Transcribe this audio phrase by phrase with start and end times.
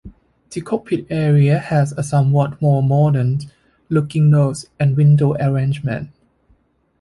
[0.49, 3.41] The cockpit area has a somewhat more "modern"
[3.87, 6.09] looking nose and window arrangement.